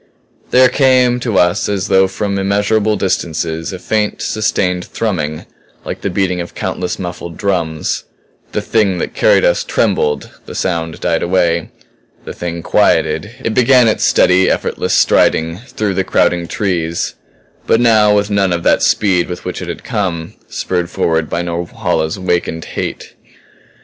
There 0.49 0.67
came 0.67 1.19
to 1.19 1.37
us 1.37 1.69
as 1.69 1.87
though 1.87 2.07
from 2.07 2.39
immeasurable 2.39 2.95
distances, 2.95 3.71
a 3.71 3.77
faint, 3.77 4.19
sustained 4.19 4.83
thrumming 4.83 5.45
like 5.85 6.01
the 6.01 6.09
beating 6.09 6.41
of 6.41 6.55
countless 6.55 6.97
muffled 6.97 7.37
drums. 7.37 8.05
The 8.51 8.63
Thing 8.63 8.97
that 8.97 9.13
carried 9.13 9.45
us 9.45 9.63
trembled 9.63 10.31
the 10.47 10.55
sound 10.55 11.01
died 11.01 11.21
away. 11.21 11.69
The 12.25 12.33
Thing 12.33 12.63
quieted; 12.63 13.29
it 13.43 13.53
began 13.53 13.87
its 13.87 14.03
steady, 14.03 14.49
effortless 14.49 14.95
striding 14.95 15.59
through 15.59 15.93
the 15.93 16.03
crowding 16.03 16.47
trees 16.47 17.13
but 17.67 17.79
now 17.79 18.15
with 18.15 18.31
none 18.31 18.51
of 18.51 18.63
that 18.63 18.81
speed 18.81 19.29
with 19.29 19.45
which 19.45 19.61
it 19.61 19.67
had 19.67 19.83
come, 19.83 20.33
spurred 20.47 20.89
forward 20.89 21.29
by 21.29 21.43
Norhala's 21.43 22.17
awakened 22.17 22.65
hate. 22.65 23.13